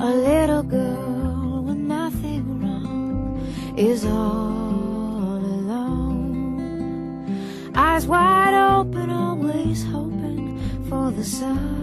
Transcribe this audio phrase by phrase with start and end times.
[0.00, 3.38] A little girl with nothing wrong
[3.76, 6.16] is all alone.
[7.74, 11.82] Eyes wide open, always hoping for the sun.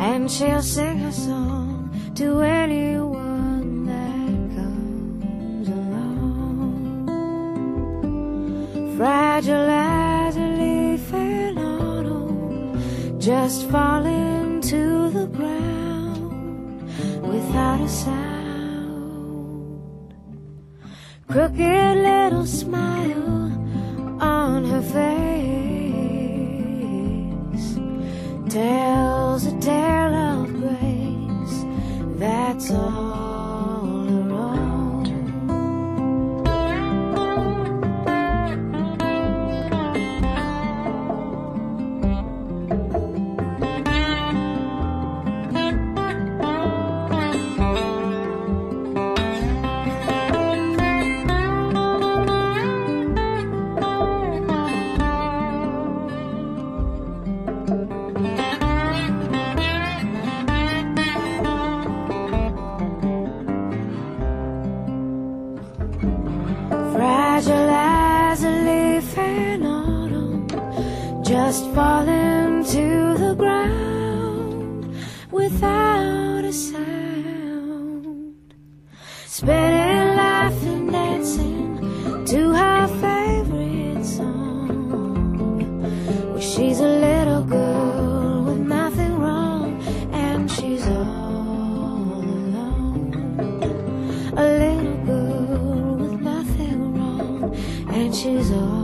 [0.00, 3.11] And she'll sing her song to anyone
[13.52, 16.82] just falling to the ground
[17.22, 19.74] without a sound.
[21.28, 23.52] Crooked little smile
[24.22, 25.28] on her face
[28.48, 31.56] tells a tale of grace.
[32.18, 33.11] That's all
[86.42, 89.80] she's a little girl with nothing wrong,
[90.12, 93.12] and she's all alone.
[94.36, 97.54] A little girl with nothing wrong,
[97.88, 98.82] and she's all.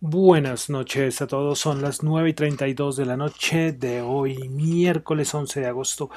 [0.00, 5.34] Buenas noches a todos, son las 9 y 32 de la noche de hoy, miércoles
[5.34, 6.10] 11 de agosto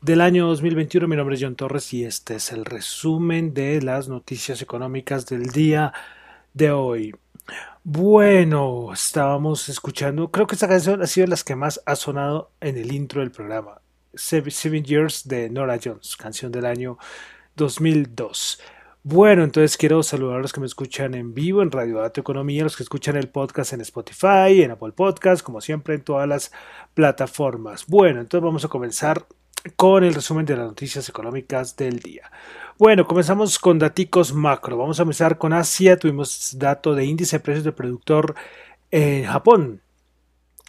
[0.00, 1.08] del año 2021.
[1.08, 5.48] Mi nombre es John Torres y este es el resumen de las noticias económicas del
[5.48, 5.92] día
[6.54, 7.14] de hoy.
[7.84, 12.50] Bueno, estábamos escuchando, creo que esta canción ha sido de las que más ha sonado
[12.60, 13.80] en el intro del programa.
[14.14, 16.98] Seven, Years de Nora Jones, canción del año
[17.56, 18.60] 2002.
[19.02, 22.64] Bueno, entonces quiero saludar a los que me escuchan en vivo en Radio Dato Economía,
[22.64, 26.50] los que escuchan el podcast en Spotify, en Apple Podcast, como siempre en todas las
[26.94, 27.86] plataformas.
[27.86, 29.24] Bueno, entonces vamos a comenzar
[29.74, 32.30] con el resumen de las noticias económicas del día.
[32.78, 34.76] Bueno, comenzamos con daticos macro.
[34.76, 35.98] Vamos a empezar con Asia.
[35.98, 38.34] Tuvimos dato de índice de precios del productor
[38.90, 39.80] en Japón.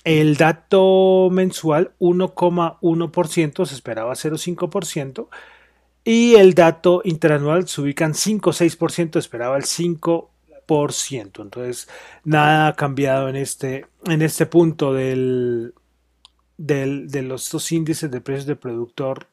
[0.05, 5.27] El dato mensual 1,1%, se esperaba 0,5%.
[6.05, 11.41] Y el dato interanual se ubica en 5-6%, esperaba el 5%.
[11.41, 11.89] Entonces,
[12.23, 15.73] nada ha cambiado en este, en este punto del,
[16.57, 19.27] del, de los dos índices de precios del productor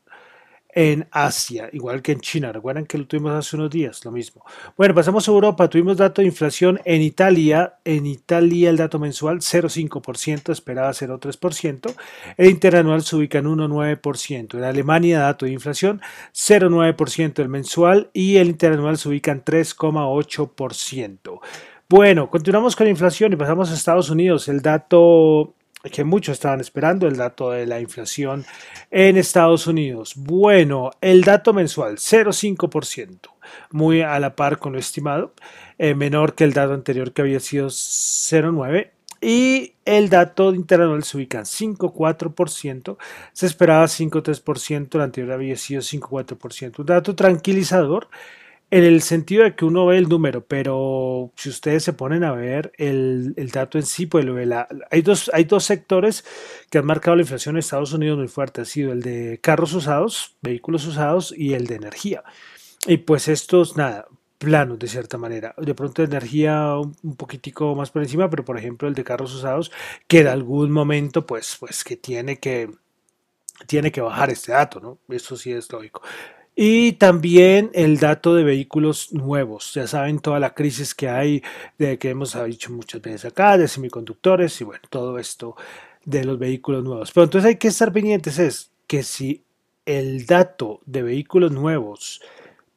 [0.75, 2.53] en Asia, igual que en China.
[2.53, 4.45] Recuerdan que lo tuvimos hace unos días, lo mismo.
[4.77, 5.69] Bueno, pasamos a Europa.
[5.69, 7.75] Tuvimos dato de inflación en Italia.
[7.85, 11.95] En Italia el dato mensual 0,5%, esperaba 0,3%.
[12.37, 14.59] El interanual se ubica en 1,9%.
[14.59, 16.01] En Alemania dato de inflación
[16.33, 21.41] 0,9% el mensual y el interanual se ubica en 3,8%.
[21.89, 24.49] Bueno, continuamos con la inflación y pasamos a Estados Unidos.
[24.49, 25.55] El dato
[25.91, 28.45] que muchos estaban esperando, el dato de la inflación
[28.91, 30.15] en Estados Unidos.
[30.17, 33.31] Bueno, el dato mensual, 0,5%,
[33.71, 35.33] muy a la par con lo estimado,
[35.79, 38.91] eh, menor que el dato anterior que había sido 0,9%.
[39.21, 42.99] Y el dato interanual se ubica en 5,4%,
[43.33, 46.81] se esperaba 5,3%, el anterior había sido 5,4%.
[46.81, 48.09] Un dato tranquilizador
[48.71, 52.33] en el sentido de que uno ve el número, pero si ustedes se ponen a
[52.33, 56.25] ver el, el dato en sí, pues lo ve la, hay, dos, hay dos sectores
[56.71, 59.75] que han marcado la inflación en Estados Unidos muy fuerte, ha sido el de carros
[59.75, 62.25] usados, vehículos usados y el de energía.
[62.87, 64.07] Y pues estos, nada,
[64.39, 65.55] planos de cierta manera.
[65.59, 69.35] De pronto energía un, un poquitico más por encima, pero por ejemplo el de carros
[69.35, 69.71] usados,
[70.09, 72.71] que en algún momento pues, pues que tiene que
[73.67, 74.99] tiene que bajar este dato, ¿no?
[75.09, 76.03] Eso sí es lógico.
[76.57, 79.75] Y también el dato de vehículos nuevos.
[79.75, 81.43] Ya saben toda la crisis que hay,
[81.79, 85.57] de que hemos dicho muchas veces acá, de semiconductores y bueno, todo esto
[86.05, 87.11] de los vehículos nuevos.
[87.13, 89.43] Pero entonces hay que estar pendientes es que si
[89.85, 92.21] el dato de vehículos nuevos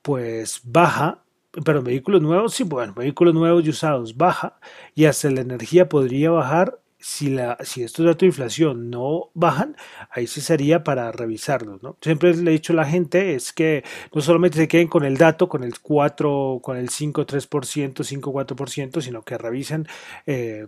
[0.01, 1.23] pues baja,
[1.65, 4.59] pero vehículos nuevos, sí, bueno, vehículos nuevos y usados baja
[4.95, 9.75] y hasta la energía podría bajar si, la, si estos datos de inflación no bajan,
[10.09, 11.83] ahí sí sería para revisarlos.
[11.83, 11.97] ¿no?
[12.01, 13.83] Siempre le he dicho a la gente es que
[14.13, 18.33] no solamente se queden con el dato, con el 4, con el 5, 3%, 5,
[18.33, 19.87] 4%, sino que revisen.
[20.25, 20.67] Eh,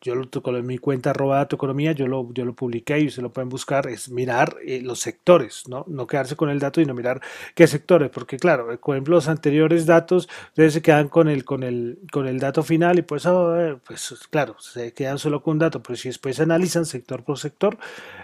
[0.00, 3.06] yo lo con en mi cuenta arroba dato economía, yo lo, yo lo publiqué y
[3.06, 5.84] ustedes lo pueden buscar, es mirar eh, los sectores, ¿no?
[5.88, 7.20] no quedarse con el dato, sino mirar
[7.54, 11.62] qué sectores, porque claro, por ejemplo, los anteriores datos, ustedes se quedan con el, con
[11.62, 15.82] el, con el dato final y pues, oh, pues claro, se quedan solo con dato,
[15.82, 17.78] pero si después analizan sector por sector,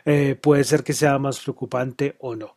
[0.05, 2.56] eh, puede ser que sea más preocupante o no.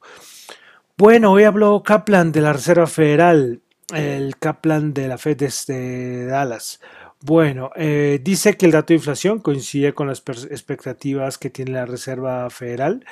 [0.98, 3.62] Bueno, hoy habló Kaplan de la Reserva Federal,
[3.94, 6.81] el Kaplan de la Fed desde Dallas.
[7.22, 11.86] Bueno, eh, dice que el dato de inflación coincide con las expectativas que tiene la
[11.86, 13.06] Reserva Federal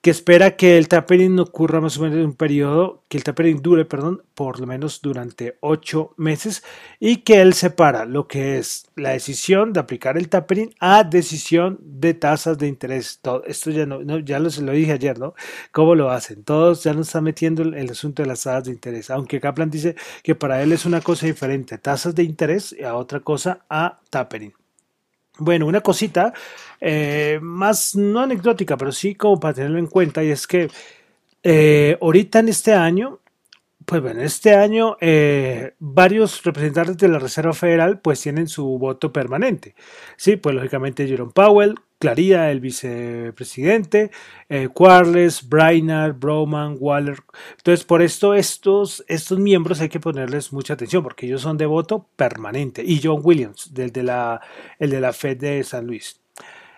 [0.00, 3.60] que espera que el tapering ocurra más o menos en un periodo, que el tapering
[3.60, 6.62] dure, perdón, por lo menos durante ocho meses
[7.00, 11.78] y que él separa lo que es la decisión de aplicar el tapering a decisión
[11.82, 13.18] de tasas de interés.
[13.20, 15.34] Todo, esto ya no, ya lo, lo, dije ayer, ¿no?
[15.72, 16.44] ¿Cómo lo hacen?
[16.44, 19.70] Todos ya no están metiendo el, el asunto de las tasas de interés, aunque Kaplan
[19.70, 23.98] dice que para él es una cosa diferente, tasas de interés a otra cosa a
[24.10, 24.52] tapering.
[25.38, 26.32] Bueno, una cosita
[26.80, 30.68] eh, más no anecdótica, pero sí como para tenerlo en cuenta, y es que
[31.42, 33.20] eh, ahorita en este año,
[33.84, 39.12] pues bueno, este año eh, varios representantes de la Reserva Federal pues tienen su voto
[39.12, 39.74] permanente.
[40.16, 44.10] Sí, pues lógicamente Jerome Powell, Clarida, el vicepresidente,
[44.48, 47.18] eh, Quarles, Brainard, Broman, Waller.
[47.56, 51.66] Entonces, por esto, estos, estos miembros hay que ponerles mucha atención porque ellos son de
[51.66, 52.82] voto permanente.
[52.84, 54.40] Y John Williams, del de la,
[54.78, 56.20] el de la Fed de San Luis.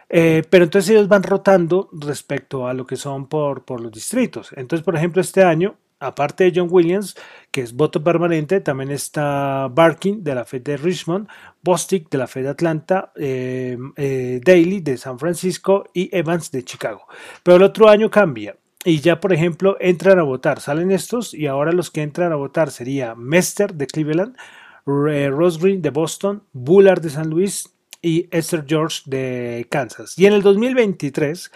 [0.09, 4.51] Eh, pero entonces ellos van rotando respecto a lo que son por, por los distritos.
[4.57, 7.17] Entonces, por ejemplo, este año aparte de John Williams,
[7.61, 11.29] es voto permanente, también está Barkin de la Fed de Richmond,
[11.63, 16.65] Bostic de la Fed de Atlanta, eh, eh, Daly de San Francisco y Evans de
[16.65, 17.07] Chicago.
[17.43, 18.57] Pero el otro año cambia.
[18.85, 22.37] Y ya, por ejemplo, entran a votar, salen estos y ahora los que entran a
[22.37, 24.37] votar sería Mester de Cleveland,
[24.87, 30.19] Ross Green de Boston, Bullard de San Luis y Esther George de Kansas.
[30.19, 31.51] Y en el 2023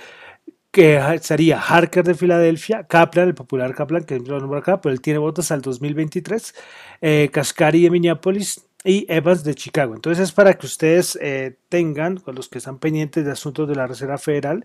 [0.72, 5.02] que sería Harker de Filadelfia, Kaplan, el popular Kaplan, que lo nombro acá, pero él
[5.02, 6.54] tiene votos al 2023,
[7.02, 9.94] eh, Cascari de Minneapolis y Evans de Chicago.
[9.94, 13.74] Entonces es para que ustedes eh, tengan, con los que están pendientes de asuntos de
[13.74, 14.64] la Reserva Federal,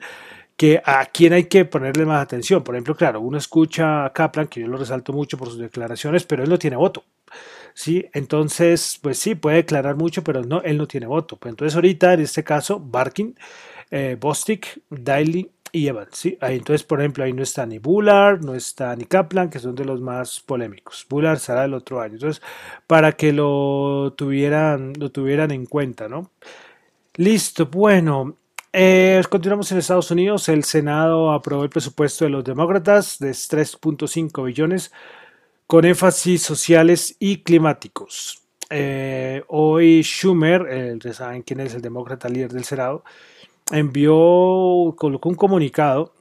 [0.55, 2.63] que a quién hay que ponerle más atención.
[2.63, 6.23] Por ejemplo, claro, uno escucha a Kaplan, que yo lo resalto mucho por sus declaraciones,
[6.23, 7.03] pero él no tiene voto.
[7.73, 8.05] ¿sí?
[8.13, 11.37] Entonces, pues sí, puede declarar mucho, pero no, él no tiene voto.
[11.37, 13.35] Pues entonces ahorita, en este caso, Barkin,
[13.91, 16.09] eh, Bostic, Daly y Evans.
[16.13, 16.37] ¿sí?
[16.41, 19.85] Entonces, por ejemplo, ahí no está ni Bullard, no está ni Kaplan, que son de
[19.85, 21.05] los más polémicos.
[21.09, 22.15] Bullard será el otro año.
[22.15, 22.41] Entonces,
[22.85, 26.31] para que lo tuvieran, lo tuvieran en cuenta, ¿no?
[27.15, 28.37] Listo, bueno.
[28.73, 30.49] Eh, continuamos en Estados Unidos.
[30.49, 34.91] El Senado aprobó el presupuesto de los demócratas de 3.5 billones
[35.65, 38.41] con énfasis sociales y climáticos.
[38.69, 43.03] Eh, hoy Schumer, el, ¿saben quién es el demócrata líder del Senado?
[43.71, 46.13] Envió, colocó un comunicado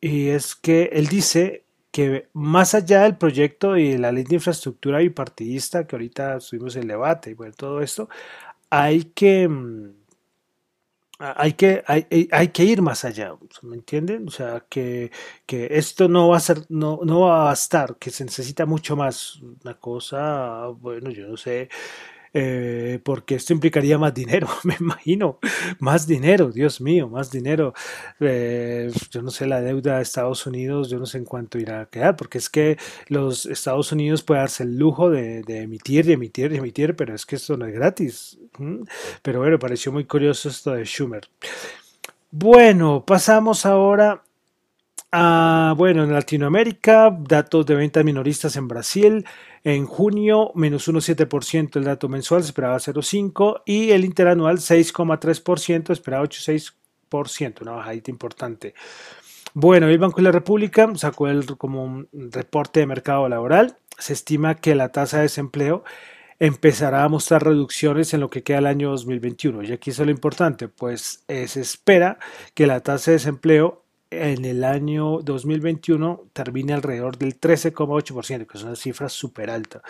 [0.00, 4.36] y es que él dice que más allá del proyecto y de la ley de
[4.36, 8.08] infraestructura bipartidista que ahorita estuvimos en debate y bueno, todo esto,
[8.70, 9.90] hay que mm,
[11.18, 14.28] hay que, hay, hay, que ir más allá, ¿me entienden?
[14.28, 15.10] O sea, que,
[15.46, 18.96] que, esto no va a ser, no, no va a bastar, que se necesita mucho
[18.96, 19.40] más.
[19.64, 21.70] Una cosa, bueno, yo no sé,
[22.32, 25.38] eh, porque esto implicaría más dinero, me imagino,
[25.78, 27.74] más dinero, Dios mío, más dinero.
[28.20, 31.82] Eh, yo no sé la deuda de Estados Unidos, yo no sé en cuánto irá
[31.82, 32.78] a quedar, porque es que
[33.08, 37.26] los Estados Unidos puede darse el lujo de, emitir y emitir y emitir, pero es
[37.26, 38.38] que esto no es gratis.
[39.22, 41.28] Pero bueno, pareció muy curioso esto de Schumer.
[42.30, 44.22] Bueno, pasamos ahora
[45.12, 49.24] a, bueno, en Latinoamérica, datos de ventas minoristas en Brasil,
[49.66, 56.24] en junio, menos 1,7% el dato mensual, se esperaba 0,5% y el interanual 6,3%, esperaba
[56.24, 58.74] 8,6%, una bajadita importante.
[59.54, 63.76] Bueno, el Banco de la República sacó el, como un reporte de mercado laboral.
[63.98, 65.82] Se estima que la tasa de desempleo
[66.38, 69.64] empezará a mostrar reducciones en lo que queda el año 2021.
[69.64, 72.20] Y aquí es lo importante, pues eh, se espera
[72.54, 73.85] que la tasa de desempleo
[74.16, 79.82] en el año 2021 termine alrededor del 13,8%, que es una cifra súper alta.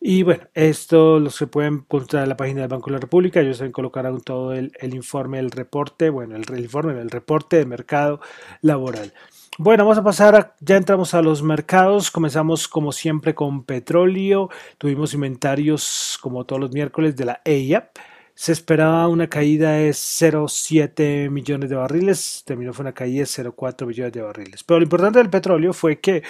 [0.00, 3.40] Y bueno, esto lo se pueden encontrar en la página del Banco de la República.
[3.40, 7.66] Ellos saben colocar todo el, informe, el reporte, bueno, el, el, informe, el reporte de
[7.66, 8.20] mercado
[8.60, 9.12] laboral.
[9.58, 15.14] Bueno, vamos a pasar, ya entramos a los mercados, comenzamos como siempre con petróleo, tuvimos
[15.14, 17.90] inventarios como todos los miércoles de la EIA
[18.36, 23.86] se esperaba una caída de 0,7 millones de barriles, terminó fue una caída de 0,4
[23.86, 24.62] millones de barriles.
[24.62, 26.22] Pero lo importante del petróleo fue que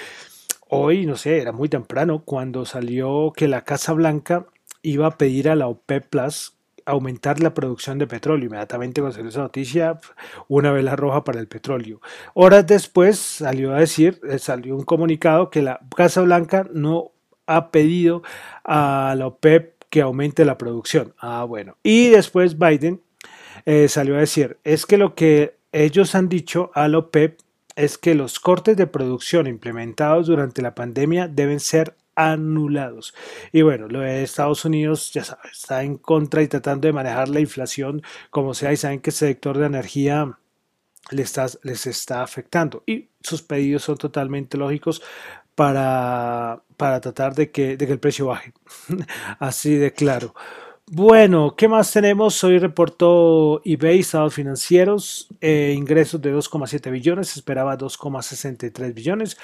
[0.69, 4.47] hoy, no sé, era muy temprano cuando salió que la Casa Blanca
[4.83, 8.47] iba a pedir a la OPEP Plus aumentar la producción de petróleo.
[8.47, 9.99] Inmediatamente cuando salió esa noticia,
[10.47, 12.01] una vela roja para el petróleo.
[12.35, 17.11] Horas después salió a decir, eh, salió un comunicado que la Casa Blanca no
[17.49, 18.23] ha pedido
[18.63, 21.15] a la OPEP que aumente la producción.
[21.19, 21.79] Ah, bueno.
[21.83, 23.01] Y después Biden
[23.65, 27.41] eh, salió a decir, es que lo que ellos han dicho a la OPEP
[27.77, 33.15] es que los cortes de producción implementados durante la pandemia deben ser anulados.
[33.53, 37.31] Y bueno, lo de Estados Unidos, ya saben, está en contra y tratando de manejar
[37.31, 40.39] la inflación como sea y saben que ese sector de energía
[41.11, 42.83] les está, les está afectando.
[42.85, 45.01] Y sus pedidos son totalmente lógicos
[45.57, 48.53] para, para tratar de que, de que el precio baje.
[49.41, 50.35] Así de claro.
[50.89, 52.45] Bueno, ¿qué más tenemos?
[52.45, 59.37] Hoy reportó eBay estados financieros, eh, ingresos de 2,7 billones, esperaba 2,63 billones.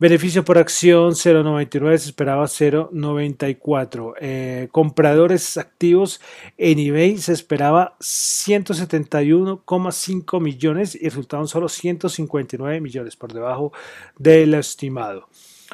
[0.00, 4.14] Beneficio por acción 0,99, se esperaba 0,94.
[4.20, 6.20] Eh, compradores activos
[6.56, 13.72] en eBay se esperaba 171,5 millones y resultaron solo 159 millones por debajo
[14.16, 15.28] del estimado.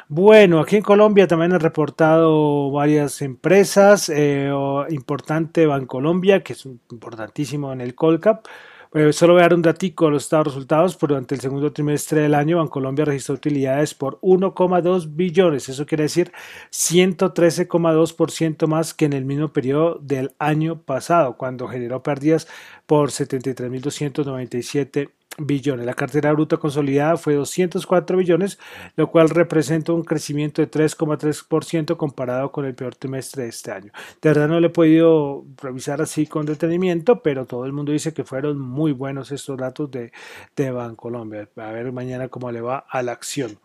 [0.09, 4.09] Bueno, aquí en Colombia también han reportado varias empresas.
[4.09, 4.51] Eh,
[4.89, 8.47] importante Bancolombia, que es importantísimo en el Colcap.
[8.97, 10.97] Eh, solo voy a dar un datico a los estados resultados.
[10.97, 15.69] Durante el segundo trimestre del año, Bancolombia registró utilidades por 1,2 billones.
[15.69, 16.31] Eso quiere decir
[16.71, 22.47] 113,2% más que en el mismo periodo del año pasado, cuando generó pérdidas
[22.87, 25.87] por 73.297 billones.
[25.87, 28.59] La cartera bruta consolidada fue 204 billones,
[28.97, 33.93] lo cual representa un crecimiento de 3,3% comparado con el peor trimestre de este año.
[34.21, 38.13] De verdad no le he podido revisar así con detenimiento, pero todo el mundo dice
[38.13, 40.13] que fueron muy buenos estos datos de,
[40.57, 41.49] de Bancolombia.
[41.57, 43.59] A ver mañana cómo le va a la acción.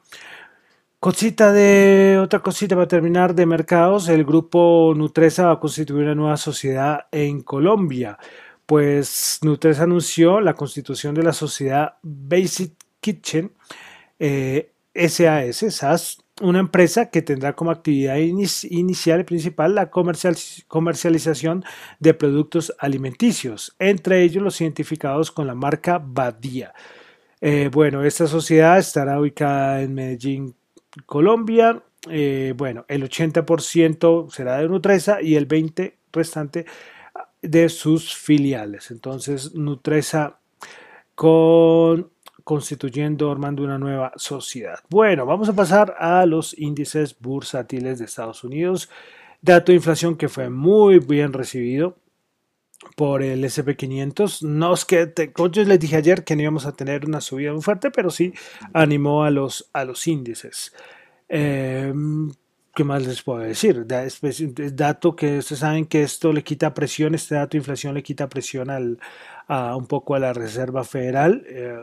[1.00, 6.16] Cosita de otra cosita para terminar de mercados, el grupo Nutresa va a constituir una
[6.16, 8.18] nueva sociedad en Colombia
[8.70, 13.52] pues Nutres anunció la constitución de la sociedad Basic Kitchen
[14.20, 21.66] eh, SAS, SAS, una empresa que tendrá como actividad inicial y principal la comercialización
[21.98, 26.76] de productos alimenticios, entre ellos los identificados con la marca Badía.
[27.42, 30.54] Eh, bueno, esta sociedad estará ubicada en Medellín,
[31.08, 31.82] Colombia.
[32.08, 36.66] Eh, bueno, el 80% será de Nutresa y el 20% restante
[37.42, 38.92] de sus filiales.
[38.92, 40.40] Entonces, Nutresa
[41.16, 42.12] con
[42.50, 44.80] constituyendo, armando una nueva sociedad.
[44.90, 48.90] Bueno, vamos a pasar a los índices bursátiles de Estados Unidos.
[49.40, 51.96] Dato de inflación que fue muy bien recibido
[52.96, 54.42] por el SP500.
[54.42, 55.14] No es que,
[55.52, 58.34] yo les dije ayer que no íbamos a tener una subida muy fuerte, pero sí
[58.74, 60.74] animó a los, a los índices.
[61.28, 61.94] Eh,
[62.80, 63.86] ¿Qué más les puedo decir?
[63.86, 68.30] Dato que ustedes saben que esto le quita presión, este dato de inflación le quita
[68.30, 69.00] presión al,
[69.50, 71.44] a, un poco a la Reserva Federal.
[71.48, 71.78] Eh,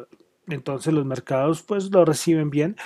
[0.48, 2.76] entonces los mercados pues lo reciben bien,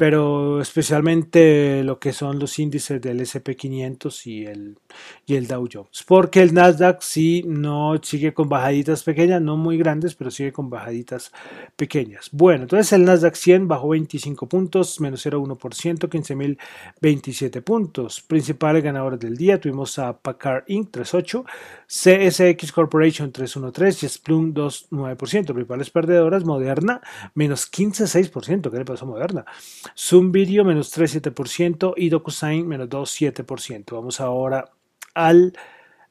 [0.00, 4.78] pero especialmente lo que son los índices del SP500 y el,
[5.26, 6.04] y el Dow Jones.
[6.06, 10.70] Porque el Nasdaq sí no sigue con bajaditas pequeñas, no muy grandes, pero sigue con
[10.70, 11.32] bajaditas
[11.76, 12.30] pequeñas.
[12.32, 18.22] Bueno, entonces el Nasdaq 100 bajó 25 puntos, menos 0,1%, 15.027 puntos.
[18.22, 20.90] Principales ganadores del día tuvimos a Packard Inc.
[20.92, 21.44] 3.8,
[21.86, 25.52] CSX Corporation 3.13 y Splunk 2.9%.
[25.52, 27.02] Principales perdedoras, Moderna
[27.34, 28.70] menos 15.6%.
[28.70, 29.44] ¿Qué le pasó a Moderna?
[29.96, 33.92] Zoom Video menos 3,7% y DocuSign menos 2,7%.
[33.92, 34.72] Vamos ahora
[35.14, 35.52] al,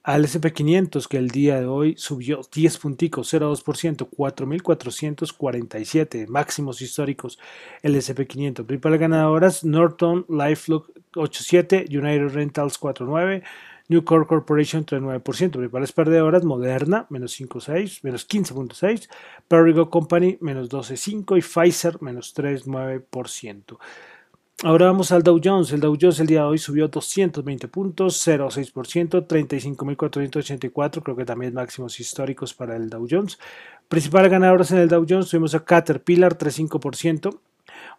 [0.03, 7.39] al SP500 que el día de hoy subió 10 punticos, 0,2%, 4.447 máximos históricos
[7.81, 8.65] el SP500.
[8.65, 13.43] Principales ganadoras Norton, LifeLook 8,7, United Rentals 4,9,
[13.89, 19.10] New Core Corporation 3,9%, principales perdedoras, Moderna, menos 5,6, menos 15,6,
[19.48, 23.77] Perrigo Company, menos 12,5 y Pfizer, menos 3,9%.
[24.62, 25.72] Ahora vamos al Dow Jones.
[25.72, 31.53] El Dow Jones el día de hoy subió 220 puntos, 0,6%, 35.484, creo que también
[31.53, 33.39] máximos históricos para el Dow Jones.
[33.88, 37.39] Principales ganadoras en el Dow Jones tuvimos a Caterpillar 3,5%,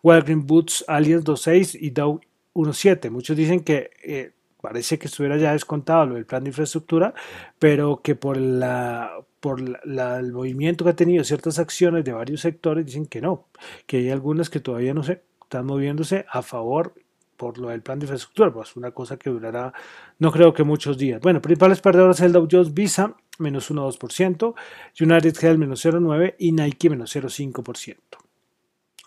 [0.02, 2.20] Walgreens Boots Allianz 2,6 y Dow
[2.54, 3.10] 1,7.
[3.10, 7.14] Muchos dicen que eh, parece que estuviera ya descontado lo del plan de infraestructura,
[7.58, 12.84] pero que por la por el movimiento que ha tenido ciertas acciones de varios sectores
[12.84, 13.48] dicen que no,
[13.86, 16.94] que hay algunas que todavía no se están moviéndose a favor
[17.38, 19.72] por lo del plan de infraestructura, pues una cosa que durará,
[20.18, 21.22] no creo que muchos días.
[21.22, 24.54] Bueno, principales perdedores el Dow Jones Visa, menos 1,2%,
[25.00, 27.96] United Health, menos 0,9% y Nike, menos 0,5%.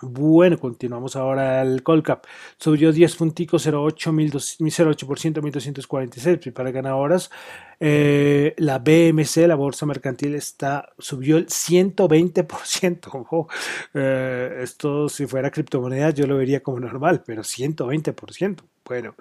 [0.06, 2.26] Bueno, continuamos ahora el Colcap.
[2.58, 7.32] Subió 10 punticos, 0,8%, 1246 para ganadoras.
[7.80, 13.48] Eh, la BMC, la bolsa mercantil, está, subió el 120%.
[13.94, 18.73] Eh, esto si fuera criptomoneda yo lo vería como normal, pero 120%.
[18.86, 19.16] Bueno,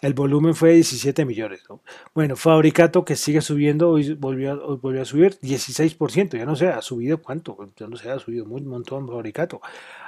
[0.00, 1.62] el volumen fue 17 millones.
[2.14, 6.38] Bueno, Fabricato que sigue subiendo, hoy volvió, volvió a subir 16%.
[6.38, 9.60] Ya no sé, ha subido cuánto, ya no sé, ha subido un montón Fabricato.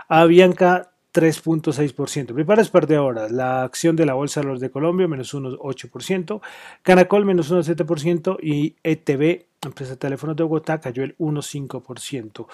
[0.09, 2.35] Avianca 3.6%.
[2.35, 3.29] Preparas de ahora.
[3.31, 6.43] La acción de la Bolsa de los de Colombia, menos 1.8%.
[6.83, 8.37] Canacol, menos 1.7%.
[8.43, 12.47] Y ETB, empresa de teléfonos de Bogotá, cayó el 1.5%.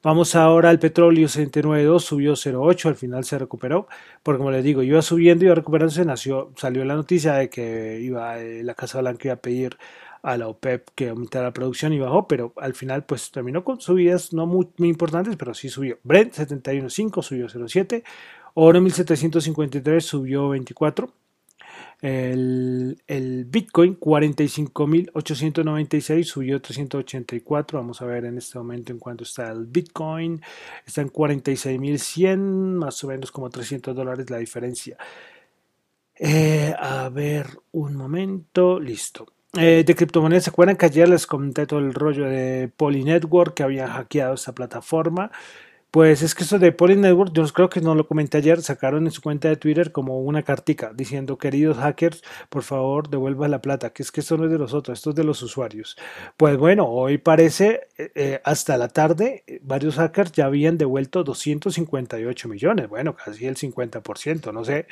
[0.00, 3.88] Vamos ahora al petróleo 69.2, subió 0.8, al final se recuperó,
[4.22, 8.38] porque como les digo, iba subiendo, iba recuperándose, nació, salió la noticia de que iba
[8.38, 9.76] eh, la Casa Blanca iba a pedir
[10.22, 13.80] a la OPEP que aumentara la producción y bajó, pero al final pues terminó con
[13.80, 15.98] subidas no muy, importantes, pero sí subió.
[16.04, 18.04] Brent 71.5 subió 0.7,
[18.54, 21.12] oro 1753 subió 24.
[22.00, 27.78] El, el Bitcoin 45.896 subió 384.
[27.78, 30.40] Vamos a ver en este momento en cuánto está el Bitcoin.
[30.86, 34.96] Está en 46.100, más o menos como 300 dólares la diferencia.
[36.14, 39.26] Eh, a ver, un momento, listo.
[39.56, 43.54] Eh, de criptomonedas, ¿se acuerdan que ayer les comenté todo el rollo de Poly Network
[43.54, 45.30] que había hackeado esta plataforma?
[45.90, 49.06] Pues es que eso de Poly Network, yo creo que no lo comenté ayer, sacaron
[49.06, 53.62] en su cuenta de Twitter como una cartica diciendo, queridos hackers, por favor devuelvan la
[53.62, 55.96] plata, que es que esto no es de los otros, esto es de los usuarios.
[56.36, 62.48] Pues bueno, hoy parece, eh, eh, hasta la tarde, varios hackers ya habían devuelto 258
[62.48, 64.86] millones, bueno, casi el 50%, no sé,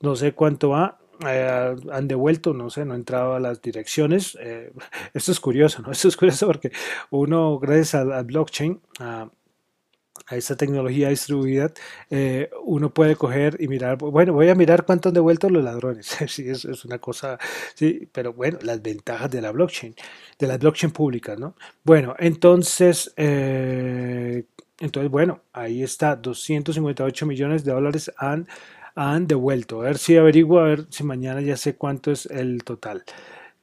[0.00, 4.36] no sé cuánto va, eh, han devuelto, no sé, no he entrado a las direcciones.
[4.40, 4.72] Eh,
[5.14, 5.92] esto es curioso, ¿no?
[5.92, 6.72] Esto es curioso porque
[7.10, 9.28] uno, gracias al, blockchain, a,
[10.30, 11.72] esta tecnología distribuida,
[12.10, 16.06] eh, uno puede coger y mirar, bueno, voy a mirar cuánto han devuelto los ladrones.
[16.28, 17.38] sí, es, es, una cosa,
[17.74, 19.94] sí, pero bueno, las ventajas de la blockchain,
[20.38, 21.54] de las blockchain públicas, ¿no?
[21.84, 28.46] Bueno, entonces, entonces, bueno, ahí está, 258 millones de dólares han
[28.94, 29.80] han devuelto.
[29.80, 33.04] A ver si averiguo, a ver si mañana ya sé cuánto es el total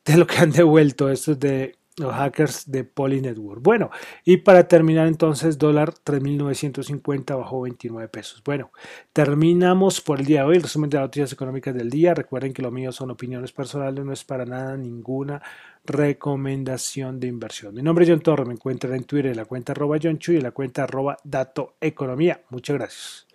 [0.06, 3.62] de lo que han devuelto estos de los hackers de Poly Network.
[3.62, 3.92] Bueno,
[4.24, 8.42] y para terminar entonces, dólar 3.950 bajó 29 pesos.
[8.44, 8.72] Bueno,
[9.14, 12.14] terminamos por el día de hoy el resumen de las noticias económicas del día.
[12.14, 15.42] Recuerden que lo mío son opiniones personales, no es para nada ninguna
[15.86, 17.74] recomendación de inversión.
[17.74, 20.34] Mi nombre es John Torre, me encuentran en Twitter en la cuenta arroba John Chu
[20.34, 22.42] y en la cuenta arroba Dato Economía.
[22.50, 23.29] Muchas gracias.